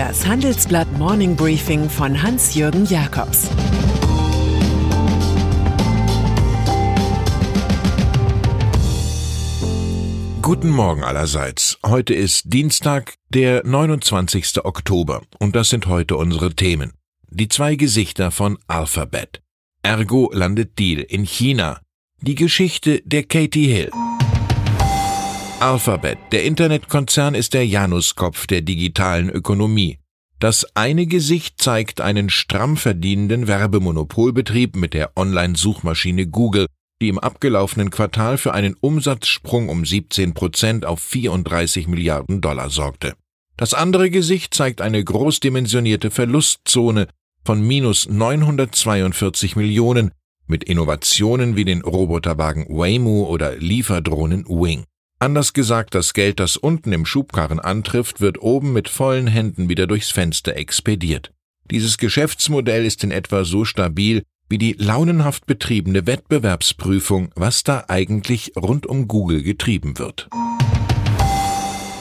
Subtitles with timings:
[0.00, 3.50] Das Handelsblatt Morning Briefing von Hans-Jürgen Jakobs
[10.40, 11.78] Guten Morgen allerseits.
[11.84, 14.64] Heute ist Dienstag, der 29.
[14.64, 16.94] Oktober, und das sind heute unsere Themen.
[17.28, 19.42] Die zwei Gesichter von Alphabet.
[19.82, 21.82] Ergo landet Deal in China.
[22.22, 23.90] Die Geschichte der Katie Hill.
[25.60, 29.98] Alphabet, der Internetkonzern, ist der Januskopf der digitalen Ökonomie.
[30.38, 36.66] Das eine Gesicht zeigt einen stramm verdienenden Werbemonopolbetrieb mit der Online-Suchmaschine Google,
[37.02, 43.12] die im abgelaufenen Quartal für einen Umsatzsprung um 17 Prozent auf 34 Milliarden Dollar sorgte.
[43.58, 47.06] Das andere Gesicht zeigt eine großdimensionierte Verlustzone
[47.44, 50.12] von minus 942 Millionen
[50.46, 54.84] mit Innovationen wie den Roboterwagen Waymo oder Lieferdrohnen Wing.
[55.22, 59.86] Anders gesagt, das Geld, das unten im Schubkarren antrifft, wird oben mit vollen Händen wieder
[59.86, 61.30] durchs Fenster expediert.
[61.70, 68.52] Dieses Geschäftsmodell ist in etwa so stabil wie die launenhaft betriebene Wettbewerbsprüfung, was da eigentlich
[68.56, 70.30] rund um Google getrieben wird.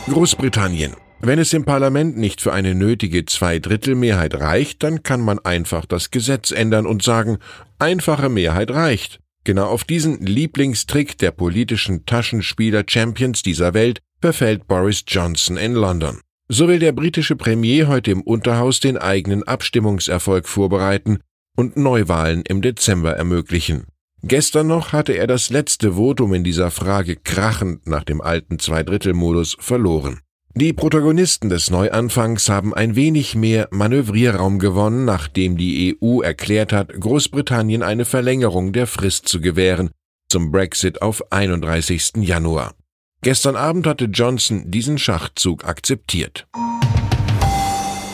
[0.08, 0.96] Großbritannien.
[1.20, 6.10] Wenn es im Parlament nicht für eine nötige Zweidrittelmehrheit reicht, dann kann man einfach das
[6.10, 7.40] Gesetz ändern und sagen,
[7.80, 9.20] einfache Mehrheit reicht.
[9.44, 16.20] Genau auf diesen Lieblingstrick der politischen Taschenspieler-Champions dieser Welt verfällt Boris Johnson in London.
[16.50, 21.20] So will der britische Premier heute im Unterhaus den eigenen Abstimmungserfolg vorbereiten
[21.56, 23.86] und Neuwahlen im Dezember ermöglichen.
[24.24, 29.56] Gestern noch hatte er das letzte Votum in dieser Frage krachend nach dem alten Zweidrittelmodus
[29.60, 30.20] verloren.
[30.56, 36.92] Die Protagonisten des Neuanfangs haben ein wenig mehr Manövrierraum gewonnen, nachdem die EU erklärt hat,
[37.00, 39.92] Großbritannien eine Verlängerung der Frist zu gewähren,
[40.28, 42.18] zum Brexit auf 31.
[42.18, 42.74] Januar.
[43.22, 46.48] Gestern Abend hatte Johnson diesen Schachzug akzeptiert.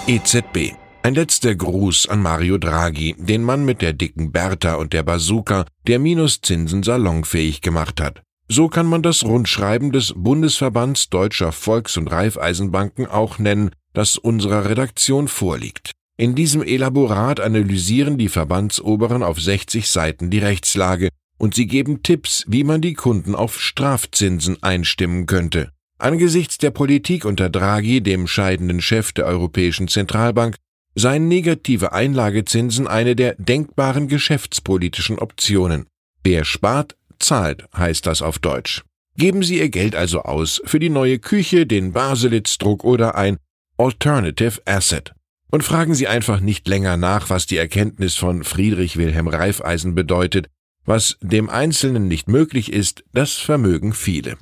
[0.08, 0.74] EZB.
[1.04, 5.66] Ein letzter Gruß an Mario Draghi, den Mann mit der dicken Bertha und der Bazooka,
[5.88, 8.22] der Minuszinsen salonfähig gemacht hat.
[8.48, 14.70] So kann man das Rundschreiben des Bundesverbands Deutscher Volks- und Raiffeisenbanken auch nennen, das unserer
[14.70, 15.92] Redaktion vorliegt.
[16.18, 22.46] In diesem Elaborat analysieren die Verbandsoberen auf 60 Seiten die Rechtslage und sie geben Tipps,
[22.48, 25.72] wie man die Kunden auf Strafzinsen einstimmen könnte.
[25.98, 30.56] Angesichts der Politik unter Draghi, dem scheidenden Chef der Europäischen Zentralbank,
[30.94, 35.88] seien negative Einlagezinsen eine der denkbaren geschäftspolitischen Optionen.
[36.24, 38.84] Wer spart, zahlt, heißt das auf Deutsch.
[39.18, 43.38] Geben Sie Ihr Geld also aus für die neue Küche, den Baselitz-Druck oder ein
[43.78, 45.14] Alternative Asset.
[45.52, 50.48] Und fragen Sie einfach nicht länger nach, was die Erkenntnis von Friedrich Wilhelm Reifeisen bedeutet.
[50.84, 54.38] Was dem Einzelnen nicht möglich ist, das vermögen viele.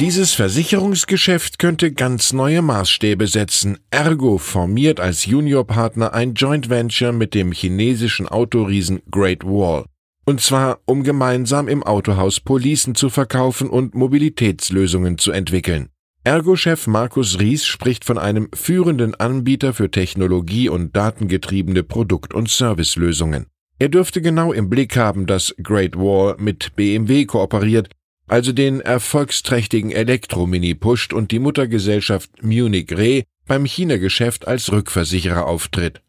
[0.00, 3.78] Dieses Versicherungsgeschäft könnte ganz neue Maßstäbe setzen.
[3.90, 9.84] Ergo formiert als Juniorpartner ein Joint Venture mit dem chinesischen Autoriesen Great Wall.
[10.24, 15.90] Und zwar, um gemeinsam im Autohaus Policen zu verkaufen und Mobilitätslösungen zu entwickeln.
[16.26, 23.46] Ergo-Chef Markus Ries spricht von einem führenden Anbieter für Technologie- und datengetriebene Produkt- und Servicelösungen.
[23.78, 27.90] Er dürfte genau im Blick haben, dass Great Wall mit BMW kooperiert,
[28.26, 36.03] also den erfolgsträchtigen Elektromini pusht und die Muttergesellschaft Munich Re beim China-Geschäft als Rückversicherer auftritt.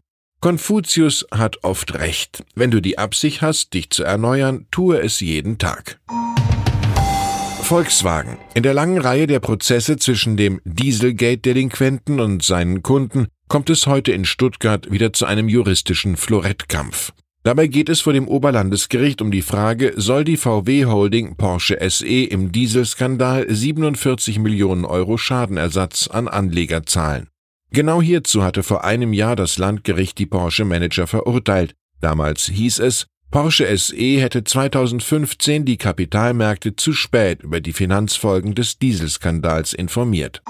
[0.45, 2.43] Konfuzius hat oft recht.
[2.53, 5.99] Wenn du die Absicht hast, dich zu erneuern, tue es jeden Tag.
[7.63, 8.37] Volkswagen.
[8.53, 14.11] In der langen Reihe der Prozesse zwischen dem Dieselgate-Delinquenten und seinen Kunden kommt es heute
[14.11, 17.11] in Stuttgart wieder zu einem juristischen Florettkampf.
[17.41, 22.05] Dabei geht es vor dem Oberlandesgericht um die Frage, soll die VW Holding Porsche SE
[22.05, 27.29] im Dieselskandal 47 Millionen Euro Schadenersatz an Anleger zahlen.
[27.75, 31.75] Genau hierzu hatte vor einem Jahr das Landgericht die Porsche-Manager verurteilt.
[31.99, 38.79] Damals hieß es, Porsche SE hätte 2015 die Kapitalmärkte zu spät über die Finanzfolgen des
[38.79, 40.41] Dieselskandals informiert.